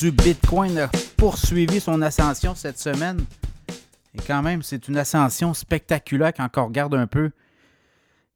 du 0.00 0.10
Bitcoin 0.10 0.78
a 0.78 0.88
poursuivi 1.16 1.80
son 1.80 2.00
ascension 2.02 2.54
cette 2.54 2.78
semaine. 2.78 3.24
Et 4.14 4.22
quand 4.26 4.42
même, 4.42 4.62
c'est 4.62 4.88
une 4.88 4.96
ascension 4.96 5.54
spectaculaire 5.54 6.32
quand 6.32 6.48
on 6.56 6.66
regarde 6.66 6.94
un 6.94 7.06
peu 7.06 7.30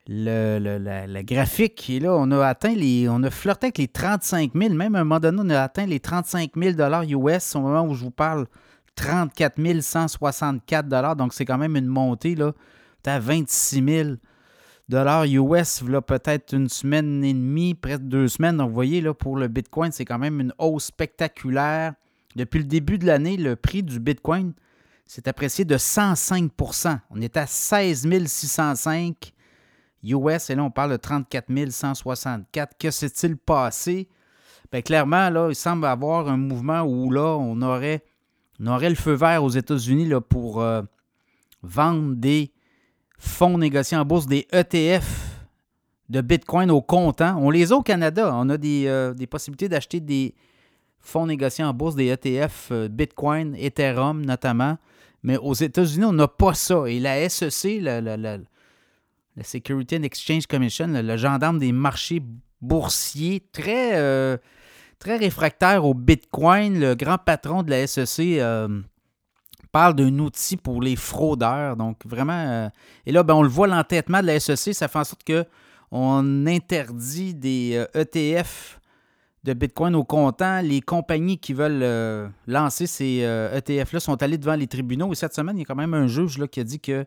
le, 0.09 0.79
la, 0.79 1.23
graphique. 1.23 1.89
Et 1.91 2.01
là, 2.01 2.15
on 2.15 2.31
a 2.31 2.47
atteint 2.47 2.75
les. 2.75 3.09
On 3.09 3.23
a 3.23 3.31
flirté 3.31 3.67
avec 3.67 3.79
les 3.79 3.89
35 3.89 4.53
000. 4.55 4.75
Même 4.75 4.95
à 4.95 5.01
un 5.01 5.05
moment 5.05 5.21
donné, 5.21 5.39
on 5.43 5.51
a 5.51 5.63
atteint 5.63 5.87
les 5.87 6.01
35 6.01 6.53
000 6.57 6.77
US 7.11 7.57
au 7.57 7.61
moment 7.61 7.87
où 7.87 7.95
je 7.95 8.05
vous 8.05 8.11
parle. 8.11 8.47
34 8.97 9.81
164 9.81 11.17
Donc, 11.17 11.35
c'est 11.35 11.45
quand 11.45 11.59
même 11.59 11.77
une 11.77 11.87
montée. 11.87 12.35
là. 12.35 12.53
À 13.05 13.21
26 13.21 13.85
000 13.85 14.09
US, 14.89 15.83
là, 15.83 16.01
peut-être 16.01 16.55
une 16.55 16.69
semaine 16.69 17.25
et 17.25 17.33
demie, 17.33 17.75
presque 17.75 18.03
deux 18.03 18.29
semaines. 18.29 18.59
Donc, 18.59 18.69
vous 18.69 18.75
voyez, 18.75 19.01
là, 19.01 19.15
pour 19.15 19.37
le 19.37 19.49
Bitcoin, 19.49 19.91
c'est 19.91 20.05
quand 20.05 20.19
même 20.19 20.41
une 20.41 20.55
hausse 20.59 20.87
spectaculaire. 20.87 21.95
Depuis 22.37 22.59
le 22.59 22.67
début 22.67 22.99
de 22.99 23.07
l'année, 23.07 23.37
le 23.37 23.57
prix 23.57 23.83
du 23.83 23.99
Bitcoin 23.99 24.53
s'est 25.07 25.29
apprécié 25.29 25.65
de 25.65 25.77
105% 25.77 26.99
On 27.11 27.21
est 27.21 27.37
à 27.37 27.47
16 27.47 28.07
605 28.27 29.33
US 30.05 30.51
et 30.51 30.55
là, 30.55 30.63
on 30.63 30.71
parle 30.71 30.93
de 30.93 30.97
34 30.97 31.47
164. 31.71 32.77
Que 32.79 32.91
s'est-il 32.91 33.37
passé? 33.37 34.09
Bien, 34.71 34.83
clairement, 34.83 35.31
là, 35.31 35.49
il 35.49 35.55
semble 35.55 35.87
avoir 35.87 36.29
un 36.29 36.37
mouvement 36.37 36.83
où 36.83 37.11
là, 37.11 37.37
on 37.39 37.61
aurait, 37.63 38.05
on 38.61 38.67
aurait 38.67 38.91
le 38.91 38.97
feu 38.97 39.15
vert 39.15 39.43
aux 39.43 39.51
États-Unis 39.51 40.07
là, 40.07 40.21
pour 40.21 40.61
euh, 40.61 40.83
vendre 41.63 42.15
des 42.15 42.53
fonds 43.19 43.59
négociés 43.59 43.97
en 43.97 44.05
bourse, 44.05 44.27
des 44.27 44.47
ETF 44.53 45.05
de 46.09 46.21
Bitcoin 46.21 46.71
au 46.71 46.81
comptant. 46.83 47.37
On 47.39 47.51
les 47.51 47.73
a 47.73 47.77
au 47.77 47.83
Canada. 47.83 48.31
On 48.35 48.49
a 48.51 48.57
des, 48.57 48.85
euh, 48.87 49.15
possibilités 49.29 49.69
d'acheter 49.69 50.01
des 50.01 50.35
fonds 51.01 51.27
négociés 51.27 51.65
en 51.65 51.73
bourse, 51.75 51.95
des 51.97 52.07
ETF 52.07 52.69
euh, 52.73 52.89
Bitcoin, 52.89 53.55
Ethereum 53.57 54.25
notamment. 54.25 54.77
Mais 55.23 55.37
aux 55.39 55.55
États-Unis, 55.55 56.05
on 56.05 56.13
n'a 56.13 56.29
pas 56.29 56.55
ça. 56.55 56.85
Et 56.87 57.01
la 57.01 57.29
SEC, 57.29 57.81
la, 57.81 58.01
la- 58.01 58.17
la- 58.17 58.39
Security 59.43 59.97
and 59.97 60.03
Exchange 60.05 60.47
Commission, 60.47 60.87
le, 60.89 61.17
gendarme 61.17 61.59
des 61.59 61.73
marchés 61.73 62.23
boursiers, 62.63 63.43
très, 63.53 63.97
euh, 63.99 64.39
très 64.99 65.17
réfractaire 65.17 65.85
au 65.85 65.93
Bitcoin, 65.93 66.79
le 66.81 66.95
grand 66.95 67.19
patron 67.19 67.63
de 67.63 67.71
la 67.71 67.87
SEC 67.87 68.41
parle 69.77 69.95
d'un 69.95 70.19
outil 70.21 70.57
pour 70.57 70.81
les 70.81 70.97
fraudeurs. 70.97 71.77
Donc, 71.77 71.99
vraiment. 72.07 72.33
euh, 72.33 72.71
et 73.05 73.13
là, 73.13 73.23
ben, 73.23 73.35
on 73.35 73.43
le 73.43 73.49
voit, 73.51 73.67
l'entêtement 73.67 74.23
de 74.23 74.27
la 74.27 74.41
SEC, 74.41 74.73
ça 74.73 74.89
fait 74.89 74.99
en 74.99 75.05
sorte 75.05 75.23
que 75.23 75.45
on 75.93 76.47
interdit 76.47 77.35
des 77.35 77.73
euh, 77.75 78.01
ETF 78.01 78.81
de 79.45 79.53
Bitcoin 79.53 79.95
au 79.95 80.03
comptant. 80.03 80.63
Les 80.63 80.81
compagnies 80.81 81.37
qui 81.37 81.53
veulent 81.53 81.83
euh, 81.83 82.27
lancer 82.47 82.87
ces 82.87 83.19
ETF-là 83.19 84.01
sont 84.01 84.23
allées 84.23 84.39
devant 84.39 84.55
les 84.55 84.67
tribunaux. 84.67 85.13
Et 85.13 85.15
cette 85.15 85.35
semaine, 85.35 85.59
il 85.59 85.61
y 85.61 85.63
a 85.65 85.67
quand 85.67 85.75
même 85.75 85.93
un 85.93 86.07
juge 86.07 86.39
là, 86.39 86.49
qui 86.49 86.61
a 86.61 86.65
dit 86.65 86.81
que 86.81 87.05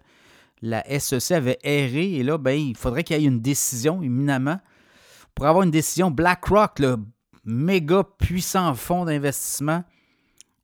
la 0.61 0.83
SEC 0.99 1.31
avait 1.31 1.57
erré. 1.63 2.17
Et 2.17 2.23
là, 2.23 2.37
ben, 2.37 2.51
il 2.51 2.77
faudrait 2.77 3.03
qu'il 3.03 3.19
y 3.19 3.25
ait 3.25 3.27
une 3.27 3.41
décision, 3.41 4.03
éminemment. 4.03 4.59
Pour 5.33 5.47
avoir 5.47 5.63
une 5.63 5.71
décision, 5.71 6.11
BlackRock, 6.11 6.77
le 6.77 6.97
méga 7.45 8.03
puissant 8.19 8.75
fonds 8.75 9.05
d'investissement, 9.05 9.83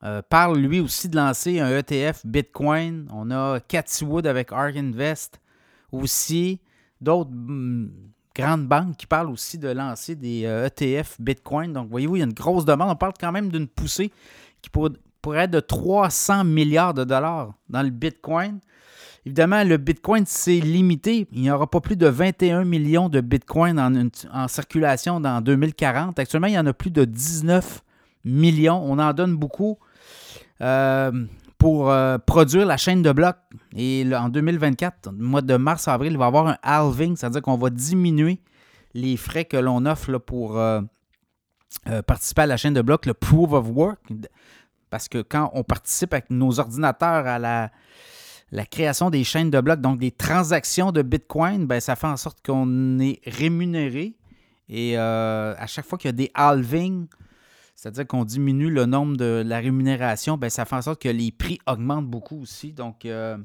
euh, 0.05 0.21
parle 0.27 0.59
lui 0.59 0.79
aussi 0.79 1.09
de 1.09 1.15
lancer 1.15 1.59
un 1.59 1.69
ETF 1.69 2.25
Bitcoin. 2.25 3.07
On 3.11 3.31
a 3.31 3.59
Cathy 3.59 4.05
Wood 4.05 4.27
avec 4.27 4.51
Ark 4.51 4.75
Invest 4.75 5.39
aussi. 5.91 6.59
D'autres 7.01 7.31
hum, 7.31 7.91
grandes 8.35 8.67
banques 8.67 8.97
qui 8.97 9.07
parlent 9.07 9.31
aussi 9.31 9.57
de 9.57 9.69
lancer 9.69 10.15
des 10.15 10.45
euh, 10.45 10.67
ETF 10.67 11.15
Bitcoin. 11.19 11.73
Donc, 11.73 11.89
voyez-vous, 11.89 12.17
il 12.17 12.19
y 12.19 12.21
a 12.21 12.25
une 12.25 12.33
grosse 12.33 12.65
demande. 12.65 12.91
On 12.91 12.95
parle 12.95 13.13
quand 13.19 13.31
même 13.31 13.49
d'une 13.49 13.67
poussée 13.67 14.11
qui 14.61 14.69
pour- 14.69 14.89
pourrait 15.21 15.45
être 15.45 15.51
de 15.51 15.59
300 15.59 16.43
milliards 16.43 16.93
de 16.93 17.03
dollars 17.03 17.53
dans 17.69 17.81
le 17.81 17.89
Bitcoin. 17.89 18.59
Évidemment, 19.25 19.63
le 19.63 19.77
Bitcoin, 19.77 20.23
c'est 20.27 20.59
limité. 20.59 21.27
Il 21.31 21.41
n'y 21.41 21.49
aura 21.49 21.67
pas 21.67 21.81
plus 21.81 21.95
de 21.95 22.05
21 22.05 22.63
millions 22.63 23.09
de 23.09 23.21
Bitcoin 23.21 23.79
en, 23.79 23.91
en 24.31 24.47
circulation 24.47 25.19
dans 25.19 25.41
2040. 25.41 26.19
Actuellement, 26.19 26.47
il 26.47 26.53
y 26.53 26.59
en 26.59 26.65
a 26.67 26.73
plus 26.73 26.91
de 26.91 27.05
19 27.05 27.81
millions. 28.23 28.79
On 28.85 28.99
en 28.99 29.13
donne 29.13 29.35
beaucoup 29.35 29.79
pour 31.57 31.89
euh, 31.89 32.17
produire 32.17 32.65
la 32.65 32.77
chaîne 32.77 33.01
de 33.01 33.11
blocs. 33.11 33.37
Et 33.75 34.05
en 34.15 34.29
2024, 34.29 35.11
le 35.11 35.23
mois 35.23 35.41
de 35.41 35.55
mars-avril, 35.55 36.11
il 36.11 36.17
va 36.17 36.25
y 36.25 36.27
avoir 36.27 36.47
un 36.47 36.57
halving, 36.61 37.15
c'est-à-dire 37.15 37.41
qu'on 37.41 37.57
va 37.57 37.69
diminuer 37.69 38.39
les 38.93 39.17
frais 39.17 39.45
que 39.45 39.57
l'on 39.57 39.85
offre 39.85 40.17
pour 40.17 40.57
euh, 40.57 40.81
euh, 41.89 42.01
participer 42.01 42.43
à 42.43 42.45
la 42.47 42.57
chaîne 42.57 42.73
de 42.73 42.81
blocs, 42.81 43.05
le 43.05 43.13
Proof 43.13 43.51
of 43.51 43.67
Work. 43.69 43.99
Parce 44.89 45.07
que 45.09 45.21
quand 45.21 45.51
on 45.53 45.63
participe 45.63 46.13
avec 46.13 46.29
nos 46.29 46.59
ordinateurs 46.59 47.27
à 47.27 47.37
la, 47.37 47.69
création 48.65 49.09
des 49.09 49.23
chaînes 49.23 49.51
de 49.51 49.59
blocs, 49.59 49.81
donc 49.81 49.99
des 49.99 50.11
transactions 50.11 50.91
de 50.91 51.01
Bitcoin, 51.01 51.67
ben, 51.67 51.79
ça 51.81 51.95
fait 51.95 52.07
en 52.07 52.17
sorte 52.17 52.45
qu'on 52.45 52.99
est 52.99 53.19
rémunéré. 53.25 54.15
Et 54.69 54.97
euh, 54.97 55.53
à 55.57 55.67
chaque 55.67 55.85
fois 55.85 55.97
qu'il 55.97 56.07
y 56.07 56.09
a 56.09 56.13
des 56.13 56.31
halvings, 56.33 57.07
c'est-à-dire 57.75 58.07
qu'on 58.07 58.23
diminue 58.23 58.69
le 58.69 58.85
nombre 58.85 59.17
de 59.17 59.43
la 59.45 59.59
rémunération, 59.59 60.37
ben, 60.37 60.49
ça 60.49 60.65
fait 60.65 60.77
en 60.77 60.81
sorte 60.81 61.01
que 61.01 61.09
les 61.09 61.31
prix 61.31 61.59
augmentent 61.67 62.07
beaucoup 62.07 62.41
aussi. 62.41 62.71
Donc, 62.71 63.05
euh, 63.05 63.37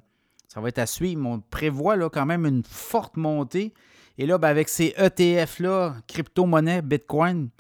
ça 0.47 0.61
va 0.61 0.69
être 0.69 0.79
à 0.79 0.87
suivre. 0.87 1.27
On 1.27 1.41
prévoit 1.41 1.97
là, 1.97 2.09
quand 2.09 2.27
même 2.27 2.47
une 2.47 2.63
forte 2.65 3.17
montée. 3.17 3.75
Et 4.19 4.27
là, 4.27 4.39
ben, 4.39 4.49
avec 4.49 4.69
ces 4.69 4.95
ETF-là, 4.97 5.97
crypto-monnaie, 6.07 6.81
Bitcoin, 6.81 7.51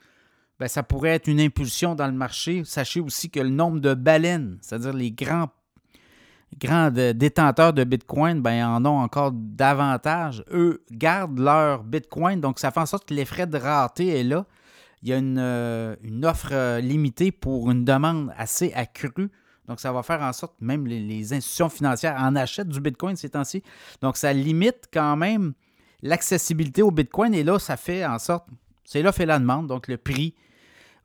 ben, 0.60 0.68
ça 0.68 0.84
pourrait 0.84 1.10
être 1.10 1.26
une 1.26 1.40
impulsion 1.40 1.96
dans 1.96 2.06
le 2.06 2.12
marché. 2.12 2.62
Sachez 2.64 3.00
aussi 3.00 3.30
que 3.30 3.40
le 3.40 3.50
nombre 3.50 3.80
de 3.80 3.94
baleines, 3.94 4.58
c'est-à-dire 4.60 4.92
les 4.92 5.10
grands, 5.10 5.48
détenteurs 6.52 7.72
de 7.72 7.82
Bitcoin, 7.82 8.46
en 8.46 8.84
ont 8.86 9.00
encore 9.00 9.32
davantage. 9.32 10.44
Eux 10.52 10.84
gardent 10.92 11.38
leur 11.40 11.82
Bitcoin, 11.82 12.40
donc 12.40 12.60
ça 12.60 12.70
fait 12.70 12.80
en 12.80 12.86
sorte 12.86 13.08
que 13.08 13.14
les 13.14 13.24
frais 13.24 13.46
de 13.48 13.58
rareté 13.58 14.20
est 14.20 14.24
là. 14.24 14.46
Il 15.02 15.08
y 15.08 15.12
a 15.12 15.18
une, 15.18 15.38
euh, 15.38 15.96
offre 16.24 16.50
euh, 16.52 16.80
limitée 16.80 17.32
pour 17.32 17.70
une 17.70 17.84
demande 17.84 18.32
assez 18.36 18.72
accrue. 18.74 19.30
Donc, 19.66 19.80
ça 19.80 19.92
va 19.92 20.02
faire 20.02 20.20
en 20.20 20.32
sorte 20.32 20.58
que 20.58 20.64
même 20.64 20.86
les, 20.86 21.00
les 21.00 21.32
institutions 21.32 21.68
financières 21.68 22.16
en 22.18 22.36
achètent 22.36 22.68
du 22.68 22.80
Bitcoin 22.80 23.16
ces 23.16 23.30
temps-ci. 23.30 23.62
Donc, 24.02 24.16
ça 24.16 24.32
limite 24.32 24.88
quand 24.92 25.16
même 25.16 25.54
l'accessibilité 26.02 26.82
au 26.82 26.90
Bitcoin. 26.90 27.34
Et 27.34 27.44
là, 27.44 27.58
ça 27.58 27.76
fait 27.76 28.04
en 28.04 28.18
sorte, 28.18 28.46
c'est 28.84 29.02
là 29.02 29.12
fait 29.12 29.26
la 29.26 29.38
demande. 29.38 29.68
Donc, 29.68 29.88
le 29.88 29.96
prix 29.96 30.34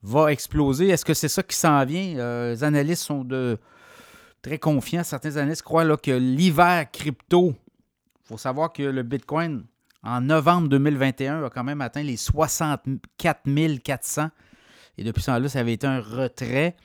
va 0.01 0.31
exploser. 0.31 0.89
Est-ce 0.89 1.05
que 1.05 1.13
c'est 1.13 1.29
ça 1.29 1.43
qui 1.43 1.55
s'en 1.55 1.83
vient? 1.85 2.17
Euh, 2.17 2.51
les 2.51 2.63
analystes 2.63 3.03
sont 3.03 3.23
de 3.23 3.57
très 4.41 4.59
confiants. 4.59 5.03
Certains 5.03 5.37
analystes 5.37 5.63
croient 5.63 5.83
là, 5.83 5.97
que 5.97 6.11
l'hiver 6.11 6.89
crypto, 6.91 7.55
il 8.23 8.27
faut 8.27 8.37
savoir 8.37 8.71
que 8.71 8.83
le 8.83 9.03
Bitcoin, 9.03 9.65
en 10.05 10.21
novembre 10.21 10.69
2021, 10.69 11.43
a 11.43 11.49
quand 11.49 11.63
même 11.63 11.81
atteint 11.81 12.03
les 12.03 12.17
64 12.17 13.79
400. 13.83 14.29
Et 14.97 15.03
depuis 15.03 15.21
ce 15.21 15.27
temps-là, 15.27 15.49
ça 15.49 15.59
avait 15.59 15.73
été 15.73 15.87
un 15.87 15.99
retrait. 15.99 16.75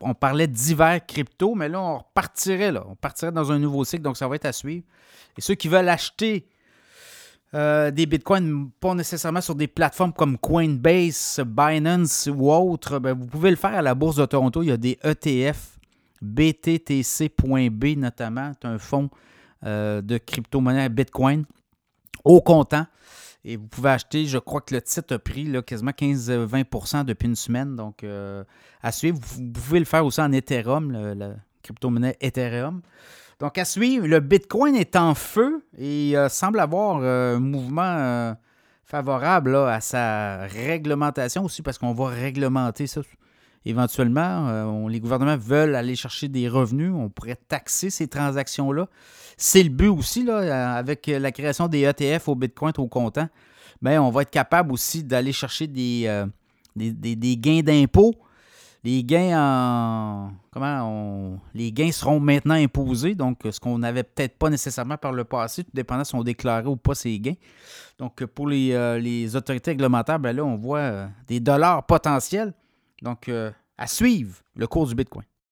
On, 0.00 0.14
parlait 0.14 0.46
d'hiver 0.46 1.00
crypto, 1.06 1.54
mais 1.54 1.68
là, 1.68 1.80
on 1.80 1.98
repartirait. 1.98 2.72
Là. 2.72 2.84
On 2.88 2.94
partirait 2.94 3.32
dans 3.32 3.50
un 3.50 3.58
nouveau 3.58 3.84
cycle, 3.84 4.02
donc 4.02 4.16
ça 4.16 4.28
va 4.28 4.36
être 4.36 4.44
à 4.44 4.52
suivre. 4.52 4.84
Et 5.36 5.40
ceux 5.40 5.54
qui 5.54 5.68
veulent 5.68 5.88
acheter 5.88 6.46
euh, 7.54 7.90
des 7.90 8.04
bitcoins, 8.04 8.70
pas 8.80 8.94
nécessairement 8.94 9.40
sur 9.40 9.54
des 9.54 9.68
plateformes 9.68 10.12
comme 10.12 10.36
Coinbase, 10.36 11.40
Binance 11.46 12.28
ou 12.32 12.52
autres, 12.52 12.98
ben, 12.98 13.14
vous 13.14 13.26
pouvez 13.26 13.50
le 13.50 13.56
faire 13.56 13.74
à 13.74 13.82
la 13.82 13.94
Bourse 13.94 14.16
de 14.16 14.26
Toronto. 14.26 14.62
Il 14.62 14.68
y 14.68 14.72
a 14.72 14.76
des 14.76 14.98
ETF, 15.02 15.78
BTTC.B 16.20 17.84
notamment. 17.96 18.52
C'est 18.60 18.68
un 18.68 18.78
fonds 18.78 19.08
euh, 19.64 20.02
de 20.02 20.18
crypto-monnaie 20.18 20.88
Bitcoin 20.88 21.44
au 22.24 22.40
comptant. 22.40 22.86
Et 23.44 23.56
vous 23.56 23.66
pouvez 23.66 23.90
acheter, 23.90 24.26
je 24.26 24.38
crois 24.38 24.60
que 24.60 24.74
le 24.74 24.82
titre 24.82 25.14
a 25.14 25.18
pris 25.18 25.44
là, 25.44 25.62
quasiment 25.62 25.92
15-20% 25.92 27.04
depuis 27.04 27.28
une 27.28 27.36
semaine. 27.36 27.76
Donc, 27.76 28.04
euh, 28.04 28.44
à 28.82 28.92
suivre. 28.92 29.18
Vous 29.22 29.50
pouvez 29.52 29.78
le 29.78 29.84
faire 29.84 30.04
aussi 30.04 30.20
en 30.20 30.32
Ethereum, 30.32 30.92
la 30.92 31.30
crypto-monnaie 31.62 32.16
Ethereum. 32.20 32.82
Donc, 33.40 33.56
à 33.56 33.64
suivre, 33.64 34.06
le 34.06 34.20
Bitcoin 34.20 34.74
est 34.74 34.96
en 34.96 35.14
feu 35.14 35.64
et 35.78 36.16
euh, 36.16 36.28
semble 36.28 36.58
avoir 36.58 36.98
euh, 37.02 37.36
un 37.36 37.40
mouvement 37.40 38.36
favorable 38.84 39.52
là, 39.52 39.74
à 39.74 39.80
sa 39.80 40.38
réglementation 40.46 41.44
aussi, 41.44 41.62
parce 41.62 41.78
qu'on 41.78 41.92
va 41.92 42.08
réglementer 42.08 42.86
ça 42.86 43.02
éventuellement. 43.68 44.48
Euh, 44.48 44.88
les 44.88 44.98
gouvernements 44.98 45.36
veulent 45.36 45.74
aller 45.74 45.94
chercher 45.94 46.28
des 46.28 46.48
revenus. 46.48 46.92
On 46.94 47.08
pourrait 47.08 47.38
taxer 47.48 47.90
ces 47.90 48.08
transactions-là. 48.08 48.88
C'est 49.36 49.62
le 49.62 49.68
but 49.68 49.88
aussi, 49.88 50.24
là, 50.24 50.38
euh, 50.38 50.78
avec 50.78 51.06
la 51.06 51.30
création 51.30 51.68
des 51.68 51.82
ETF 51.82 52.28
au 52.28 52.34
Bitcoin 52.34 52.72
au 52.78 52.88
comptant. 52.88 53.28
Ben, 53.80 54.00
on 54.00 54.10
va 54.10 54.22
être 54.22 54.30
capable 54.30 54.72
aussi 54.72 55.04
d'aller 55.04 55.32
chercher 55.32 55.66
des, 55.66 56.04
euh, 56.06 56.26
gains 56.76 57.60
d'impôts. 57.60 58.14
Les 58.84 59.04
gains 59.04 59.38
en. 59.38 60.30
Comment 60.52 61.38
Les 61.52 61.70
gains 61.72 61.92
seront 61.92 62.20
maintenant 62.20 62.54
imposés, 62.54 63.14
donc 63.14 63.40
ce 63.50 63.60
qu'on 63.60 63.78
n'avait 63.78 64.04
peut-être 64.04 64.38
pas 64.38 64.50
nécessairement 64.50 64.96
par 64.96 65.12
le 65.12 65.24
passé, 65.24 65.62
tout 65.62 65.70
dépendant 65.74 66.04
si 66.04 66.14
on 66.14 66.22
déclarait 66.22 66.66
ou 66.66 66.76
pas 66.76 66.94
ces 66.94 67.18
gains. 67.18 67.34
Donc, 67.98 68.24
pour 68.24 68.48
les, 68.48 69.36
autorités 69.36 69.72
réglementaires, 69.72 70.18
ben 70.18 70.34
là, 70.34 70.44
on 70.44 70.56
voit 70.56 71.08
des 71.26 71.40
dollars 71.40 71.84
potentiels. 71.86 72.54
Donc, 73.02 73.28
euh, 73.28 73.50
à 73.76 73.86
suivre 73.86 74.42
le 74.54 74.66
cours 74.66 74.86
du 74.86 74.94
Bitcoin. 74.94 75.24